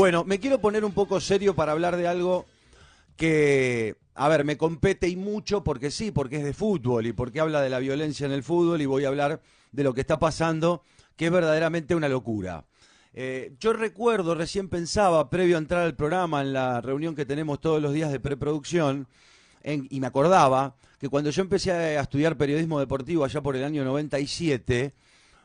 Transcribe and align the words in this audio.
Bueno, 0.00 0.22
me 0.22 0.38
quiero 0.38 0.60
poner 0.60 0.84
un 0.84 0.92
poco 0.92 1.20
serio 1.20 1.56
para 1.56 1.72
hablar 1.72 1.96
de 1.96 2.06
algo 2.06 2.46
que, 3.16 3.96
a 4.14 4.28
ver, 4.28 4.44
me 4.44 4.56
compete 4.56 5.08
y 5.08 5.16
mucho 5.16 5.64
porque 5.64 5.90
sí, 5.90 6.12
porque 6.12 6.36
es 6.36 6.44
de 6.44 6.52
fútbol 6.52 7.08
y 7.08 7.12
porque 7.12 7.40
habla 7.40 7.60
de 7.60 7.68
la 7.68 7.80
violencia 7.80 8.24
en 8.24 8.30
el 8.30 8.44
fútbol 8.44 8.80
y 8.80 8.86
voy 8.86 9.04
a 9.04 9.08
hablar 9.08 9.42
de 9.72 9.82
lo 9.82 9.94
que 9.94 10.02
está 10.02 10.20
pasando, 10.20 10.84
que 11.16 11.26
es 11.26 11.32
verdaderamente 11.32 11.96
una 11.96 12.08
locura. 12.08 12.64
Eh, 13.12 13.56
yo 13.58 13.72
recuerdo, 13.72 14.36
recién 14.36 14.68
pensaba, 14.68 15.28
previo 15.30 15.56
a 15.56 15.58
entrar 15.58 15.82
al 15.82 15.96
programa, 15.96 16.42
en 16.42 16.52
la 16.52 16.80
reunión 16.80 17.16
que 17.16 17.26
tenemos 17.26 17.60
todos 17.60 17.82
los 17.82 17.92
días 17.92 18.12
de 18.12 18.20
preproducción, 18.20 19.08
y 19.64 19.98
me 19.98 20.06
acordaba 20.06 20.76
que 21.00 21.08
cuando 21.08 21.30
yo 21.30 21.42
empecé 21.42 21.72
a 21.72 22.00
estudiar 22.00 22.36
periodismo 22.36 22.78
deportivo 22.78 23.24
allá 23.24 23.40
por 23.40 23.56
el 23.56 23.64
año 23.64 23.84
97, 23.84 24.94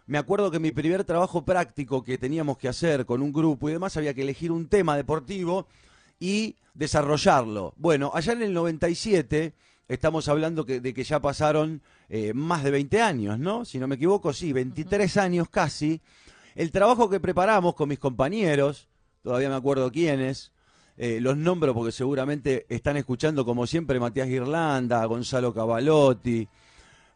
me 0.06 0.18
acuerdo 0.18 0.52
que 0.52 0.60
mi 0.60 0.72
primer 0.72 1.04
trabajo 1.04 1.46
práctico 1.46 2.04
que 2.04 2.18
teníamos 2.18 2.58
que 2.58 2.68
hacer 2.68 3.06
con 3.06 3.22
un 3.22 3.32
grupo 3.32 3.70
y 3.70 3.74
demás 3.74 3.96
había 3.96 4.14
que 4.14 4.22
elegir 4.24 4.52
un 4.52 4.68
tema 4.68 4.98
deportivo 4.98 5.68
y 6.20 6.56
desarrollarlo. 6.74 7.74
Bueno, 7.78 8.12
allá 8.14 8.34
en 8.34 8.42
el 8.42 8.54
97 8.54 9.54
estamos 9.88 10.28
hablando 10.28 10.64
de 10.64 10.94
que 10.94 11.04
ya 11.04 11.22
pasaron 11.22 11.82
eh, 12.10 12.34
más 12.34 12.64
de 12.64 12.72
20 12.72 13.02
años, 13.02 13.40
¿no? 13.40 13.66
Si 13.66 13.80
no 13.80 13.88
me 13.88 13.96
equivoco, 13.96 14.34
sí, 14.34 14.52
23 14.52 15.18
años 15.18 15.50
casi. 15.50 16.02
El 16.56 16.72
trabajo 16.72 17.10
que 17.10 17.20
preparamos 17.20 17.74
con 17.74 17.90
mis 17.90 18.00
compañeros, 18.00 18.90
todavía 19.22 19.50
me 19.50 19.56
acuerdo 19.56 19.92
quiénes, 19.92 20.52
eh, 20.98 21.20
los 21.22 21.38
nombro 21.38 21.74
porque 21.74 21.92
seguramente 21.92 22.66
están 22.70 22.98
escuchando 22.98 23.46
como 23.46 23.66
siempre 23.66 24.00
Matías 24.00 24.28
Girlanda, 24.28 25.04
Gonzalo 25.06 25.54
Cavalotti, 25.54 26.48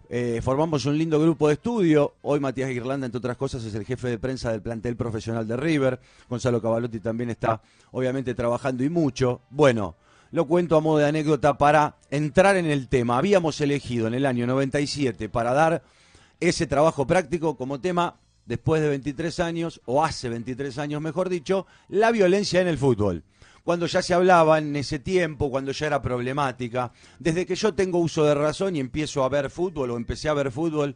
eh, 0.10 0.40
formamos 0.42 0.86
un 0.86 0.98
lindo 0.98 1.20
grupo 1.20 1.48
de 1.48 1.56
estudio. 1.56 2.14
Hoy 2.22 2.40
Matías 2.40 2.72
Irlanda, 2.72 3.06
entre 3.06 3.20
otras 3.20 3.36
cosas, 3.36 3.64
es 3.66 3.76
el 3.76 3.86
jefe 3.86 4.08
de 4.08 4.18
prensa 4.18 4.52
del 4.52 4.62
plantel 4.62 4.96
profesional 4.96 5.48
de 5.48 5.58
River. 5.58 6.00
Gonzalo 6.30 6.62
Cavalotti 6.62 7.00
también 7.00 7.30
está, 7.30 7.62
obviamente, 7.92 8.34
trabajando 8.34 8.84
y 8.84 8.90
mucho. 8.90 9.42
Bueno, 9.50 9.96
lo 10.32 10.46
cuento 10.46 10.78
a 10.78 10.82
modo 10.82 11.00
de 11.00 11.08
anécdota 11.08 11.58
para 11.58 11.98
entrar 12.10 12.56
en 12.56 12.68
el 12.68 12.88
tema. 12.88 13.18
Habíamos 13.18 13.60
elegido 13.60 14.08
en 14.08 14.14
el 14.14 14.26
año 14.26 14.48
97 14.48 15.28
para 15.28 15.54
dar 15.54 15.84
ese 16.40 16.68
trabajo 16.68 17.06
práctico 17.06 17.58
como 17.58 17.82
tema, 17.82 18.16
después 18.46 18.82
de 18.82 18.90
23 18.90 19.40
años, 19.42 19.82
o 19.86 20.06
hace 20.06 20.30
23 20.30 20.78
años 20.78 21.02
mejor 21.02 21.28
dicho, 21.28 21.68
la 21.90 22.12
violencia 22.12 22.62
en 22.62 22.68
el 22.68 22.78
fútbol 22.78 23.24
cuando 23.68 23.86
ya 23.86 24.02
se 24.02 24.14
hablaba 24.14 24.60
en 24.60 24.74
ese 24.78 24.98
tiempo, 24.98 25.52
cuando 25.52 25.74
ya 25.74 25.88
era 25.88 26.02
problemática. 26.02 26.94
Desde 27.20 27.46
que 27.46 27.56
yo 27.56 27.74
tengo 27.74 28.00
uso 28.00 28.24
de 28.24 28.34
razón 28.34 28.78
y 28.78 28.80
empiezo 28.80 29.26
a 29.26 29.28
ver 29.28 29.50
fútbol 29.50 29.92
o 29.92 29.98
empecé 29.98 30.30
a 30.30 30.34
ver 30.34 30.54
fútbol, 30.54 30.96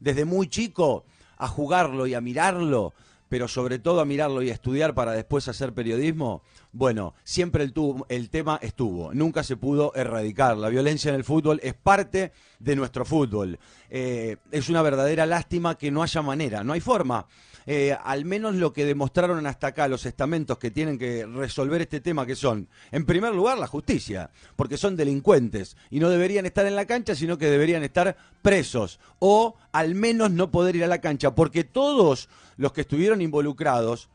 desde 0.00 0.26
muy 0.26 0.46
chico, 0.46 1.06
a 1.38 1.48
jugarlo 1.48 2.06
y 2.06 2.12
a 2.12 2.20
mirarlo, 2.20 2.92
pero 3.30 3.48
sobre 3.48 3.78
todo 3.78 4.02
a 4.02 4.04
mirarlo 4.04 4.42
y 4.42 4.50
a 4.50 4.52
estudiar 4.52 4.92
para 4.92 5.12
después 5.12 5.48
hacer 5.48 5.72
periodismo, 5.72 6.42
bueno, 6.72 7.14
siempre 7.24 7.64
el, 7.64 7.72
el, 8.10 8.28
tema 8.28 8.58
estuvo, 8.60 9.14
nunca 9.14 9.42
se 9.42 9.56
pudo 9.56 9.94
erradicar. 9.94 10.58
La 10.58 10.68
violencia 10.68 11.08
en 11.08 11.14
el 11.14 11.24
fútbol 11.24 11.58
es 11.62 11.72
parte 11.72 12.32
de 12.58 12.76
nuestro 12.76 13.06
fútbol. 13.06 13.58
Eh, 13.88 14.36
es 14.50 14.68
una 14.68 14.82
verdadera 14.82 15.24
lástima 15.24 15.78
que 15.78 15.90
no 15.90 16.02
haya 16.02 16.20
manera, 16.20 16.62
no 16.64 16.74
hay 16.74 16.80
forma. 16.80 17.26
Eh, 17.66 17.96
al 18.04 18.24
menos 18.24 18.54
lo 18.54 18.72
que 18.72 18.84
demostraron 18.84 19.46
hasta 19.46 19.68
acá 19.68 19.88
los 19.88 20.06
estamentos 20.06 20.58
que 20.58 20.70
tienen 20.70 20.98
que 20.98 21.26
resolver 21.26 21.80
este 21.82 22.00
tema, 22.00 22.26
que 22.26 22.36
son, 22.36 22.68
en 22.90 23.04
primer 23.04 23.34
lugar, 23.34 23.58
la 23.58 23.66
justicia, 23.66 24.30
porque 24.56 24.76
son 24.76 24.96
delincuentes 24.96 25.76
y 25.90 26.00
no 26.00 26.08
deberían 26.08 26.46
estar 26.46 26.66
en 26.66 26.76
la 26.76 26.86
cancha, 26.86 27.14
sino 27.14 27.38
que 27.38 27.50
deberían 27.50 27.82
estar 27.82 28.16
presos, 28.42 29.00
o 29.18 29.56
al 29.72 29.94
menos 29.94 30.30
no 30.30 30.50
poder 30.50 30.76
ir 30.76 30.84
a 30.84 30.88
la 30.88 31.00
cancha, 31.00 31.34
porque 31.34 31.64
todos 31.64 32.28
los 32.56 32.72
que 32.72 32.82
estuvieron 32.82 33.20
involucrados, 33.20 34.08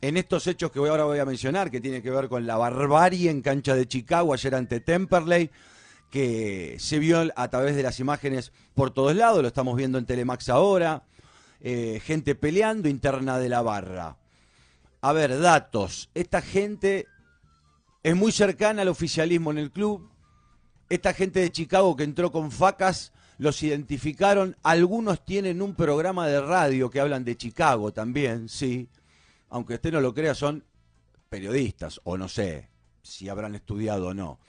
en 0.00 0.16
estos 0.16 0.48
hechos 0.48 0.72
que 0.72 0.80
ahora 0.80 1.04
voy 1.04 1.20
a 1.20 1.24
mencionar, 1.24 1.70
que 1.70 1.80
tiene 1.80 2.02
que 2.02 2.10
ver 2.10 2.28
con 2.28 2.46
la 2.46 2.56
barbarie 2.56 3.30
en 3.30 3.40
cancha 3.40 3.76
de 3.76 3.86
Chicago 3.86 4.34
ayer 4.34 4.54
ante 4.54 4.80
Temperley, 4.80 5.50
que 6.10 6.76
se 6.78 6.98
vio 6.98 7.32
a 7.34 7.48
través 7.48 7.74
de 7.74 7.82
las 7.82 7.98
imágenes 8.00 8.52
por 8.74 8.90
todos 8.90 9.16
lados, 9.16 9.40
lo 9.40 9.48
estamos 9.48 9.76
viendo 9.76 9.98
en 9.98 10.04
Telemax 10.04 10.48
ahora, 10.50 11.04
eh, 11.64 12.00
gente 12.04 12.34
peleando 12.34 12.88
interna 12.88 13.38
de 13.38 13.48
la 13.48 13.62
barra. 13.62 14.18
A 15.00 15.12
ver, 15.12 15.38
datos. 15.38 16.10
Esta 16.12 16.42
gente 16.42 17.06
es 18.02 18.16
muy 18.16 18.32
cercana 18.32 18.82
al 18.82 18.88
oficialismo 18.88 19.52
en 19.52 19.58
el 19.58 19.70
club. 19.70 20.10
Esta 20.88 21.14
gente 21.14 21.38
de 21.40 21.52
Chicago 21.52 21.96
que 21.96 22.02
entró 22.02 22.32
con 22.32 22.50
facas, 22.50 23.12
los 23.38 23.62
identificaron. 23.62 24.56
Algunos 24.64 25.24
tienen 25.24 25.62
un 25.62 25.74
programa 25.74 26.26
de 26.26 26.40
radio 26.40 26.90
que 26.90 27.00
hablan 27.00 27.24
de 27.24 27.36
Chicago 27.36 27.92
también, 27.92 28.48
sí. 28.48 28.88
Aunque 29.48 29.74
usted 29.74 29.92
no 29.92 30.00
lo 30.00 30.12
crea, 30.12 30.34
son 30.34 30.64
periodistas, 31.28 32.00
o 32.04 32.18
no 32.18 32.28
sé 32.28 32.68
si 33.02 33.28
habrán 33.28 33.54
estudiado 33.54 34.08
o 34.08 34.14
no. 34.14 34.40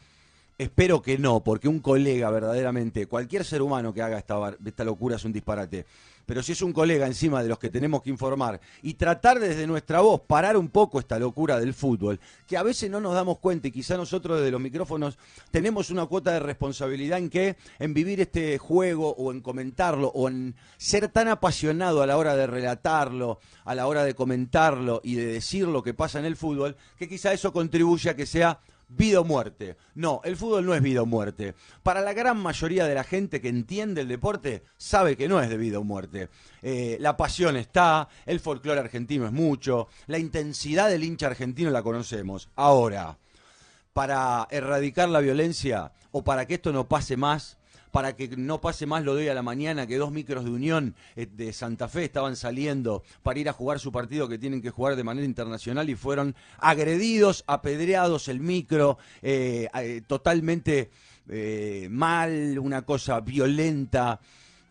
Espero 0.57 1.01
que 1.01 1.17
no, 1.17 1.43
porque 1.43 1.67
un 1.67 1.79
colega 1.79 2.29
verdaderamente, 2.29 3.07
cualquier 3.07 3.43
ser 3.43 3.63
humano 3.63 3.91
que 3.91 4.03
haga 4.03 4.19
esta, 4.19 4.55
esta 4.63 4.83
locura 4.83 5.15
es 5.15 5.25
un 5.25 5.33
disparate. 5.33 5.85
Pero 6.25 6.41
si 6.41 6.53
es 6.53 6.61
un 6.61 6.71
colega 6.71 7.05
encima 7.05 7.43
de 7.43 7.49
los 7.49 7.59
que 7.59 7.69
tenemos 7.69 8.01
que 8.01 8.09
informar 8.09 8.61
y 8.81 8.93
tratar 8.93 9.39
desde 9.39 9.67
nuestra 9.67 9.99
voz 9.99 10.21
parar 10.21 10.55
un 10.55 10.69
poco 10.69 10.99
esta 10.99 11.19
locura 11.19 11.59
del 11.59 11.73
fútbol, 11.73 12.19
que 12.47 12.55
a 12.55 12.63
veces 12.63 12.89
no 12.89 13.01
nos 13.01 13.13
damos 13.13 13.39
cuenta 13.39 13.67
y 13.67 13.71
quizá 13.71 13.97
nosotros 13.97 14.37
desde 14.37 14.51
los 14.51 14.61
micrófonos 14.61 15.17
tenemos 15.51 15.89
una 15.89 16.05
cuota 16.05 16.31
de 16.31 16.39
responsabilidad 16.39 17.17
en 17.17 17.29
que 17.29 17.57
en 17.79 17.93
vivir 17.93 18.21
este 18.21 18.57
juego 18.57 19.13
o 19.17 19.31
en 19.31 19.41
comentarlo 19.41 20.09
o 20.09 20.29
en 20.29 20.55
ser 20.77 21.09
tan 21.09 21.27
apasionado 21.27 22.01
a 22.01 22.07
la 22.07 22.17
hora 22.17 22.35
de 22.35 22.47
relatarlo, 22.47 23.39
a 23.65 23.75
la 23.75 23.87
hora 23.87 24.05
de 24.05 24.13
comentarlo 24.13 25.01
y 25.03 25.15
de 25.15 25.25
decir 25.25 25.67
lo 25.67 25.83
que 25.83 25.93
pasa 25.93 26.19
en 26.19 26.25
el 26.25 26.37
fútbol, 26.37 26.77
que 26.97 27.09
quizá 27.09 27.33
eso 27.33 27.51
contribuye 27.51 28.09
a 28.09 28.15
que 28.15 28.25
sea 28.25 28.59
vida 28.95 29.21
o 29.21 29.23
muerte. 29.23 29.77
No, 29.95 30.21
el 30.23 30.37
fútbol 30.37 30.65
no 30.65 30.73
es 30.73 30.81
vida 30.81 31.01
o 31.01 31.05
muerte. 31.05 31.55
Para 31.81 32.01
la 32.01 32.13
gran 32.13 32.37
mayoría 32.37 32.85
de 32.85 32.95
la 32.95 33.03
gente 33.03 33.41
que 33.41 33.49
entiende 33.49 34.01
el 34.01 34.07
deporte, 34.07 34.63
sabe 34.77 35.17
que 35.17 35.27
no 35.27 35.41
es 35.41 35.49
de 35.49 35.57
vida 35.57 35.79
o 35.79 35.83
muerte. 35.83 36.29
Eh, 36.61 36.97
la 36.99 37.17
pasión 37.17 37.57
está, 37.57 38.07
el 38.25 38.39
folclore 38.39 38.79
argentino 38.79 39.25
es 39.25 39.31
mucho, 39.31 39.87
la 40.07 40.19
intensidad 40.19 40.89
del 40.89 41.03
hincha 41.03 41.27
argentino 41.27 41.69
la 41.69 41.83
conocemos. 41.83 42.49
Ahora, 42.55 43.17
para 43.93 44.47
erradicar 44.49 45.09
la 45.09 45.19
violencia 45.19 45.91
o 46.11 46.23
para 46.23 46.45
que 46.45 46.55
esto 46.55 46.71
no 46.71 46.87
pase 46.87 47.17
más, 47.17 47.57
para 47.93 48.15
que 48.15 48.27
no 48.27 48.59
pase 48.59 48.87
más 48.87 49.03
lo 49.03 49.13
de 49.13 49.21
hoy 49.21 49.29
a 49.29 49.35
la 49.35 49.43
mañana, 49.43 49.85
que 49.85 49.99
dos 49.99 50.11
micros 50.11 50.43
de 50.43 50.49
Unión 50.49 50.95
eh, 51.15 51.27
de 51.31 51.53
Santa 51.53 51.87
Fe 51.87 52.05
estaban 52.05 52.35
saliendo 52.35 53.03
para 53.21 53.39
ir 53.39 53.47
a 53.47 53.53
jugar 53.53 53.79
su 53.79 53.91
partido 53.91 54.27
que 54.27 54.39
tienen 54.39 54.63
que 54.63 54.71
jugar 54.71 54.95
de 54.95 55.03
manera 55.03 55.27
internacional 55.27 55.87
y 55.91 55.95
fueron 55.95 56.35
agredidos, 56.57 57.43
apedreados 57.45 58.29
el 58.29 58.39
micro, 58.39 58.97
eh, 59.21 59.69
eh, 59.75 60.01
totalmente 60.07 60.89
mal, 61.91 62.57
una 62.57 62.81
cosa 62.81 63.19
violenta, 63.19 64.19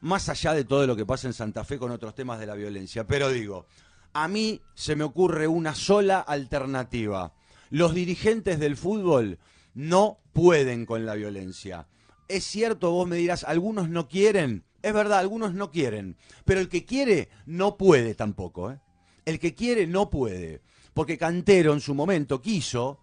más 0.01 0.29
allá 0.29 0.53
de 0.53 0.65
todo 0.65 0.85
lo 0.89 0.97
que 0.97 1.07
pasa 1.07 1.29
en 1.29 1.33
Santa 1.33 1.63
Fe 1.63 1.79
con 1.79 1.93
otros 1.93 2.17
temas 2.17 2.41
de 2.41 2.47
la 2.47 2.57
violencia. 2.57 3.07
Pero 3.07 3.29
digo, 3.29 3.67
a 4.15 4.27
mí 4.27 4.61
se 4.75 4.97
me 4.97 5.05
ocurre 5.05 5.47
una 5.47 5.77
sola 5.77 6.19
alternativa. 6.19 7.33
Los 7.71 7.95
dirigentes 7.95 8.59
del 8.59 8.77
fútbol 8.77 9.39
no 9.75 10.19
pueden 10.33 10.87
con 10.87 11.07
la 11.07 11.15
violencia. 11.15 11.87
Es 12.29 12.45
cierto, 12.45 12.91
vos 12.91 13.07
me 13.07 13.17
dirás, 13.17 13.45
algunos 13.45 13.89
no 13.89 14.09
quieren. 14.09 14.65
Es 14.83 14.93
verdad, 14.93 15.19
algunos 15.19 15.55
no 15.55 15.71
quieren. 15.71 16.17
Pero 16.45 16.61
el 16.61 16.69
que 16.69 16.85
quiere 16.85 17.29
no 17.47 17.77
puede 17.77 18.15
tampoco. 18.15 18.73
¿eh? 18.73 18.81
El 19.25 19.39
que 19.39 19.55
quiere 19.55 19.87
no 19.87 20.11
puede. 20.11 20.61
Porque 20.95 21.19
Cantero 21.19 21.73
en 21.73 21.81
su 21.81 21.95
momento 21.95 22.43
quiso, 22.43 22.99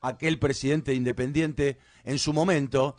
aquel 0.00 0.38
presidente 0.38 0.94
independiente 0.94 1.78
en 2.04 2.18
su 2.18 2.32
momento, 2.32 2.96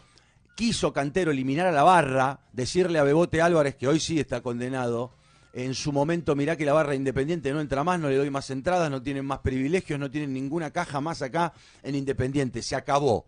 quiso 0.55 0.93
Cantero 0.93 1.31
eliminar 1.31 1.67
a 1.67 1.71
la 1.71 1.83
barra, 1.83 2.39
decirle 2.53 2.99
a 2.99 3.03
Bebote 3.03 3.41
Álvarez, 3.41 3.75
que 3.75 3.87
hoy 3.87 3.99
sí 3.99 4.19
está 4.19 4.41
condenado, 4.41 5.13
en 5.53 5.75
su 5.75 5.91
momento 5.91 6.35
mirá 6.35 6.55
que 6.55 6.65
la 6.65 6.73
barra 6.73 6.95
independiente 6.95 7.53
no 7.53 7.61
entra 7.61 7.83
más, 7.83 7.99
no 7.99 8.09
le 8.09 8.17
doy 8.17 8.31
más 8.31 8.49
entradas, 8.49 8.89
no 8.89 9.03
tienen 9.03 9.25
más 9.25 9.39
privilegios, 9.39 9.99
no 9.99 10.09
tienen 10.09 10.33
ninguna 10.33 10.71
caja 10.71 10.99
más 10.99 11.21
acá 11.21 11.53
en 11.83 11.93
Independiente, 11.93 12.63
se 12.63 12.75
acabó. 12.75 13.25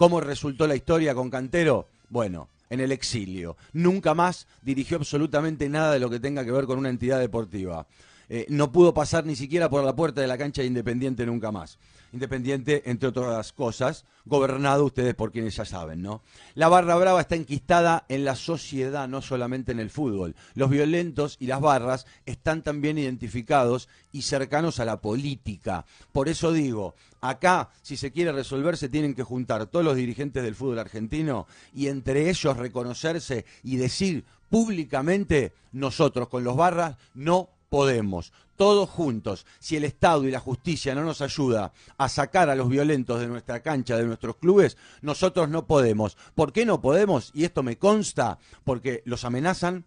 ¿Cómo 0.00 0.22
resultó 0.22 0.66
la 0.66 0.74
historia 0.74 1.14
con 1.14 1.28
Cantero? 1.28 1.86
Bueno, 2.08 2.48
en 2.70 2.80
el 2.80 2.90
exilio. 2.90 3.58
Nunca 3.74 4.14
más 4.14 4.46
dirigió 4.62 4.96
absolutamente 4.96 5.68
nada 5.68 5.92
de 5.92 5.98
lo 5.98 6.08
que 6.08 6.18
tenga 6.18 6.42
que 6.42 6.52
ver 6.52 6.64
con 6.64 6.78
una 6.78 6.88
entidad 6.88 7.20
deportiva. 7.20 7.86
Eh, 8.32 8.46
no 8.48 8.70
pudo 8.70 8.94
pasar 8.94 9.26
ni 9.26 9.34
siquiera 9.34 9.68
por 9.68 9.82
la 9.82 9.96
puerta 9.96 10.20
de 10.20 10.28
la 10.28 10.38
cancha 10.38 10.62
de 10.62 10.68
Independiente 10.68 11.26
nunca 11.26 11.50
más. 11.50 11.78
Independiente, 12.12 12.88
entre 12.88 13.08
otras 13.08 13.52
cosas, 13.52 14.04
gobernado 14.24 14.84
ustedes 14.84 15.16
por 15.16 15.32
quienes 15.32 15.56
ya 15.56 15.64
saben, 15.64 16.00
¿no? 16.00 16.22
La 16.54 16.68
barra 16.68 16.94
brava 16.94 17.20
está 17.20 17.34
enquistada 17.34 18.04
en 18.08 18.24
la 18.24 18.36
sociedad, 18.36 19.08
no 19.08 19.20
solamente 19.20 19.72
en 19.72 19.80
el 19.80 19.90
fútbol. 19.90 20.36
Los 20.54 20.70
violentos 20.70 21.38
y 21.40 21.48
las 21.48 21.60
barras 21.60 22.06
están 22.24 22.62
también 22.62 22.98
identificados 22.98 23.88
y 24.12 24.22
cercanos 24.22 24.78
a 24.78 24.84
la 24.84 25.00
política. 25.00 25.84
Por 26.12 26.28
eso 26.28 26.52
digo, 26.52 26.94
acá, 27.20 27.70
si 27.82 27.96
se 27.96 28.12
quiere 28.12 28.30
resolver, 28.30 28.76
se 28.76 28.88
tienen 28.88 29.14
que 29.14 29.24
juntar 29.24 29.66
todos 29.66 29.84
los 29.84 29.96
dirigentes 29.96 30.44
del 30.44 30.54
fútbol 30.54 30.78
argentino 30.78 31.48
y 31.74 31.88
entre 31.88 32.30
ellos 32.30 32.56
reconocerse 32.56 33.44
y 33.64 33.76
decir 33.76 34.24
públicamente, 34.48 35.52
nosotros 35.72 36.28
con 36.28 36.44
los 36.44 36.56
barras 36.56 36.96
no 37.14 37.48
podemos. 37.70 38.32
Todos 38.56 38.90
juntos, 38.90 39.46
si 39.58 39.76
el 39.76 39.84
Estado 39.84 40.24
y 40.24 40.30
la 40.30 40.40
justicia 40.40 40.94
no 40.94 41.02
nos 41.02 41.22
ayuda 41.22 41.72
a 41.96 42.08
sacar 42.10 42.50
a 42.50 42.54
los 42.54 42.68
violentos 42.68 43.18
de 43.20 43.28
nuestra 43.28 43.62
cancha, 43.62 43.96
de 43.96 44.04
nuestros 44.04 44.36
clubes, 44.36 44.76
nosotros 45.00 45.48
no 45.48 45.66
podemos. 45.66 46.18
¿Por 46.34 46.52
qué 46.52 46.66
no 46.66 46.82
podemos? 46.82 47.30
Y 47.32 47.44
esto 47.44 47.62
me 47.62 47.78
consta, 47.78 48.38
porque 48.64 49.02
los 49.06 49.24
amenazan, 49.24 49.86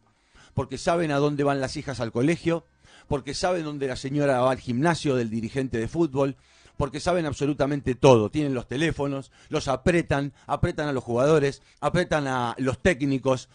porque 0.55 0.79
saben 0.79 1.11
a 1.11 1.17
dónde 1.17 1.43
van 1.43 1.61
las 1.61 1.77
hijas 1.77 1.99
al 1.99 2.11
colegio, 2.11 2.65
porque 3.07 3.35
saben 3.35 3.63
dónde 3.65 3.87
la 3.87 3.95
señora 3.95 4.41
va 4.41 4.51
al 4.51 4.59
gimnasio 4.59 5.15
del 5.15 5.29
dirigente 5.29 5.77
de 5.77 5.87
fútbol, 5.87 6.35
porque 6.77 6.99
saben 6.99 7.27
absolutamente 7.27 7.93
todo. 7.93 8.31
Tienen 8.31 8.55
los 8.55 8.67
teléfonos, 8.67 9.31
los 9.49 9.67
apretan, 9.67 10.33
apretan 10.47 10.87
a 10.87 10.93
los 10.93 11.03
jugadores, 11.03 11.61
apretan 11.79 12.25
a 12.27 12.55
los 12.57 12.79
técnicos. 12.79 13.49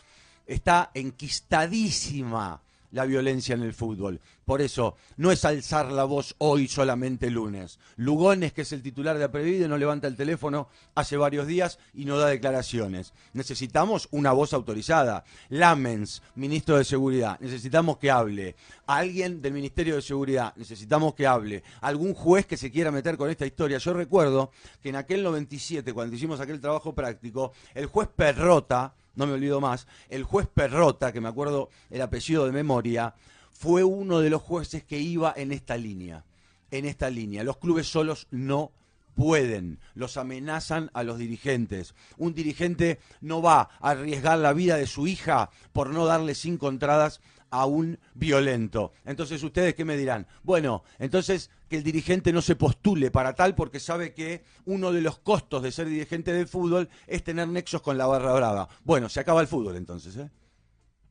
Está 0.47 0.93
enquistadísima 0.95 2.63
la 2.91 3.05
violencia 3.05 3.55
en 3.55 3.63
el 3.63 3.73
fútbol. 3.73 4.21
Por 4.49 4.63
eso, 4.63 4.97
no 5.19 5.31
es 5.31 5.45
alzar 5.45 5.93
la 5.93 6.05
voz 6.05 6.35
hoy 6.39 6.69
solamente 6.69 7.29
lunes. 7.29 7.79
Lugones, 7.97 8.55
que 8.55 8.63
es 8.63 8.73
el 8.73 8.83
titular 8.83 9.19
de 9.19 9.25
Aprevide, 9.25 9.69
no 9.69 9.77
levanta 9.77 10.07
el 10.07 10.17
teléfono 10.17 10.69
hace 10.95 11.19
varios 11.19 11.47
días 11.47 11.79
y 11.93 12.07
no 12.07 12.17
da 12.17 12.29
declaraciones. 12.29 13.13
Necesitamos 13.35 14.09
una 14.11 14.33
voz 14.33 14.55
autorizada. 14.55 15.25
Lamens, 15.51 16.23
ministro 16.35 16.79
de 16.79 16.87
Seguridad, 16.87 17.39
necesitamos 17.41 17.99
que 17.99 18.11
hable. 18.11 18.57
Alguien 18.87 19.43
del 19.43 19.53
Ministerio 19.53 19.97
de 19.97 20.01
Seguridad, 20.01 20.55
necesitamos 20.57 21.13
que 21.13 21.27
hable. 21.27 21.63
Algún 21.83 22.15
juez 22.15 22.47
que 22.47 22.57
se 22.57 22.71
quiera 22.71 22.91
meter 22.91 23.19
con 23.19 23.29
esta 23.29 23.45
historia. 23.45 23.77
Yo 23.77 23.93
recuerdo 23.93 24.51
que 24.83 24.89
en 24.89 24.97
aquel 24.97 25.23
97, 25.25 25.93
cuando 25.93 26.17
hicimos 26.17 26.41
aquel 26.41 26.59
trabajo 26.59 26.95
práctico, 26.95 27.53
el 27.75 27.85
juez 27.85 28.09
Perrota, 28.17 28.95
no 29.15 29.27
me 29.27 29.35
olvido 29.35 29.61
más, 29.61 29.87
el 30.09 30.25
juez 30.25 30.47
Perrota, 30.47 31.13
que 31.13 31.21
me 31.21 31.29
acuerdo 31.29 31.69
el 31.91 32.01
apellido 32.01 32.47
de 32.47 32.53
memoria, 32.53 33.15
fue 33.59 33.83
uno 33.83 34.21
de 34.21 34.31
los 34.31 34.41
jueces 34.41 34.85
que 34.85 35.01
iba 35.01 35.35
en 35.37 35.51
esta 35.51 35.77
línea, 35.77 36.25
en 36.71 36.85
esta 36.85 37.11
línea. 37.11 37.43
Los 37.43 37.57
clubes 37.57 37.89
solos 37.89 38.29
no 38.31 38.71
pueden, 39.17 39.81
los 39.95 40.17
amenazan 40.17 40.93
a 40.95 41.03
los 41.03 41.19
dirigentes. 41.19 41.97
Un 42.19 42.35
dirigente 42.35 43.01
no 43.21 43.43
va 43.43 43.69
a 43.81 43.91
arriesgar 43.91 44.39
la 44.39 44.53
vida 44.53 44.77
de 44.77 44.87
su 44.87 45.09
hija 45.09 45.51
por 45.73 45.91
no 45.91 46.07
darle 46.07 46.37
cinco 46.37 46.69
entradas 46.69 47.21
a 47.51 47.67
un 47.67 47.99
violento. 48.15 48.93
Entonces, 49.05 49.43
¿ustedes 49.43 49.75
qué 49.75 49.85
me 49.85 49.97
dirán? 49.97 50.29
Bueno, 50.45 50.85
entonces 51.01 51.51
que 51.69 51.79
el 51.79 51.83
dirigente 51.83 52.33
no 52.33 52.43
se 52.43 52.55
postule 52.55 53.11
para 53.11 53.35
tal 53.35 53.57
porque 53.57 53.81
sabe 53.81 54.15
que 54.15 54.45
uno 54.67 54.93
de 54.93 55.01
los 55.01 55.19
costos 55.19 55.65
de 55.65 55.73
ser 55.73 55.89
dirigente 55.89 56.33
del 56.33 56.47
fútbol 56.47 56.89
es 57.09 57.25
tener 57.25 57.49
nexos 57.49 57.83
con 57.83 57.99
la 57.99 58.07
barra 58.07 58.35
brava. 58.35 58.69
Bueno, 58.85 59.09
se 59.09 59.19
acaba 59.19 59.41
el 59.41 59.49
fútbol 59.49 59.75
entonces, 59.75 60.17
¿eh? 60.17 60.31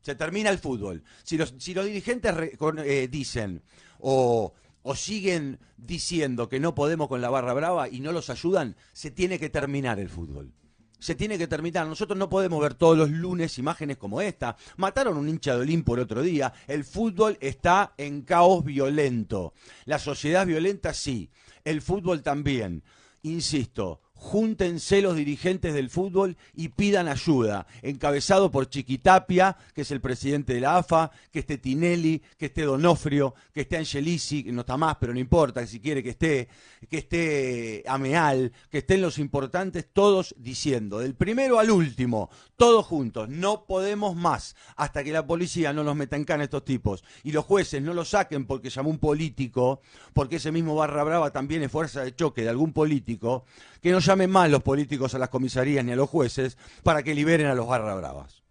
Se 0.08 0.14
termina 0.14 0.48
el 0.48 0.56
fútbol. 0.56 1.04
Si 1.22 1.36
los, 1.36 1.52
si 1.58 1.74
los 1.74 1.84
dirigentes 1.84 2.34
eh, 2.78 3.08
dicen 3.10 3.60
o, 3.98 4.54
o 4.80 4.94
siguen 4.94 5.58
diciendo 5.76 6.48
que 6.48 6.58
no 6.58 6.74
podemos 6.74 7.08
con 7.08 7.20
la 7.20 7.28
barra 7.28 7.52
brava 7.52 7.90
y 7.90 8.00
no 8.00 8.10
los 8.10 8.30
ayudan, 8.30 8.74
se 8.94 9.10
tiene 9.10 9.38
que 9.38 9.50
terminar 9.50 10.00
el 10.00 10.08
fútbol 10.08 10.50
se 10.98 11.14
tiene 11.14 11.36
que 11.36 11.46
terminar. 11.46 11.86
Nosotros 11.86 12.18
no 12.18 12.30
podemos 12.30 12.60
ver 12.60 12.74
todos 12.74 12.96
los 12.96 13.10
lunes 13.10 13.58
imágenes 13.58 13.98
como 13.98 14.22
esta. 14.22 14.56
Mataron 14.78 15.18
un 15.18 15.28
hincha 15.28 15.54
de 15.54 15.60
Olimpo 15.60 15.94
el 15.94 16.00
otro 16.00 16.22
día. 16.22 16.52
El 16.66 16.84
fútbol 16.84 17.36
está 17.40 17.92
en 17.98 18.22
caos 18.22 18.64
violento. 18.64 19.52
La 19.84 19.98
sociedad 19.98 20.46
violenta 20.46 20.94
sí. 20.94 21.30
El 21.64 21.82
fútbol 21.82 22.22
también. 22.22 22.82
Insisto, 23.22 24.00
júntense 24.18 25.00
los 25.00 25.16
dirigentes 25.16 25.72
del 25.72 25.90
fútbol 25.90 26.36
y 26.54 26.68
pidan 26.68 27.08
ayuda, 27.08 27.66
encabezado 27.82 28.50
por 28.50 28.68
Chiquitapia, 28.68 29.56
que 29.74 29.82
es 29.82 29.90
el 29.92 30.00
presidente 30.00 30.54
de 30.54 30.60
la 30.60 30.76
AFA, 30.78 31.12
que 31.32 31.38
esté 31.38 31.56
Tinelli, 31.56 32.20
que 32.36 32.46
esté 32.46 32.62
Donofrio, 32.62 33.34
que 33.54 33.62
esté 33.62 33.76
Angelici, 33.76 34.42
que 34.42 34.52
no 34.52 34.62
está 34.62 34.76
más, 34.76 34.96
pero 35.00 35.14
no 35.14 35.20
importa, 35.20 35.64
si 35.66 35.80
quiere 35.80 36.02
que 36.02 36.10
esté, 36.10 36.48
que 36.90 36.98
esté 36.98 37.84
Ameal, 37.86 38.52
que 38.70 38.78
estén 38.78 39.00
los 39.00 39.18
importantes, 39.18 39.86
todos 39.92 40.34
diciendo, 40.36 40.98
del 40.98 41.14
primero 41.14 41.60
al 41.60 41.70
último, 41.70 42.28
todos 42.56 42.84
juntos, 42.84 43.28
no 43.28 43.66
podemos 43.66 44.16
más, 44.16 44.56
hasta 44.76 45.04
que 45.04 45.12
la 45.12 45.26
policía 45.26 45.72
no 45.72 45.84
nos 45.84 45.94
meta 45.94 46.16
en 46.16 46.24
cana 46.24 46.44
estos 46.44 46.64
tipos, 46.64 47.04
y 47.22 47.30
los 47.30 47.44
jueces 47.44 47.80
no 47.80 47.94
lo 47.94 48.04
saquen 48.04 48.46
porque 48.46 48.68
llamó 48.68 48.90
un 48.90 48.98
político, 48.98 49.80
porque 50.12 50.36
ese 50.36 50.50
mismo 50.50 50.74
Barra 50.74 51.04
Brava 51.04 51.30
también 51.30 51.62
es 51.62 51.70
fuerza 51.70 52.02
de 52.02 52.16
choque 52.16 52.42
de 52.42 52.48
algún 52.48 52.72
político, 52.72 53.44
que 53.80 53.92
no 53.92 54.00
llamen 54.08 54.30
más 54.30 54.50
los 54.50 54.62
políticos 54.62 55.14
a 55.14 55.18
las 55.18 55.28
comisarías 55.28 55.84
ni 55.84 55.92
a 55.92 55.96
los 55.96 56.08
jueces 56.08 56.56
para 56.82 57.02
que 57.02 57.14
liberen 57.14 57.46
a 57.46 57.54
los 57.54 57.66
barra 57.66 57.94
bravas. 57.94 58.42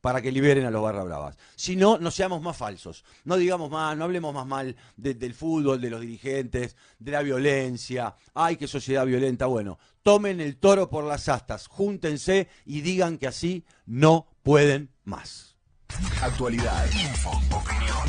Para 0.00 0.22
que 0.22 0.30
liberen 0.30 0.66
a 0.66 0.70
los 0.70 0.82
barra 0.82 1.02
bravas. 1.02 1.36
Si 1.56 1.74
no, 1.74 1.98
no 1.98 2.10
seamos 2.10 2.40
más 2.42 2.56
falsos. 2.56 3.04
No 3.24 3.36
digamos 3.36 3.70
más, 3.70 3.96
no 3.96 4.04
hablemos 4.04 4.32
más 4.34 4.46
mal 4.46 4.76
del 4.96 5.34
fútbol, 5.34 5.80
de 5.80 5.90
los 5.90 6.00
dirigentes, 6.00 6.76
de 6.98 7.10
la 7.10 7.22
violencia. 7.22 8.14
Ay, 8.34 8.56
qué 8.56 8.68
sociedad 8.68 9.06
violenta. 9.06 9.46
Bueno, 9.46 9.78
tomen 10.02 10.40
el 10.40 10.58
toro 10.58 10.88
por 10.88 11.04
las 11.04 11.28
astas, 11.28 11.66
júntense 11.66 12.48
y 12.64 12.82
digan 12.82 13.18
que 13.18 13.26
así 13.26 13.64
no 13.86 14.28
pueden 14.42 14.90
más. 15.04 15.56
Actualidad, 16.20 16.86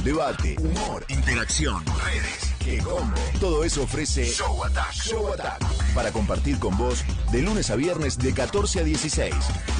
debate, 0.04 0.56
humor, 0.60 1.06
interacción, 1.10 1.84
redes. 1.86 2.54
¡Qué 2.64 2.80
combo! 2.80 3.16
Todo 3.40 3.64
eso 3.64 3.84
ofrece 3.84 4.26
Show 4.26 4.64
Attack. 4.64 4.92
Show 4.94 5.34
Attack. 5.34 5.64
Para 5.94 6.12
compartir 6.12 6.60
con 6.60 6.78
vos 6.78 7.04
de 7.32 7.42
lunes 7.42 7.70
a 7.70 7.76
viernes 7.76 8.18
de 8.18 8.34
14 8.34 8.82
a 8.82 8.84
16. 8.84 9.34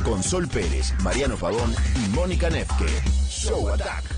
Con 0.04 0.24
Sol 0.24 0.48
Pérez, 0.48 0.94
Mariano 1.04 1.36
Pavón 1.36 1.76
y 2.06 2.10
Mónica 2.10 2.50
Nefke. 2.50 2.88
Show 3.30 3.70
Attack. 3.70 4.17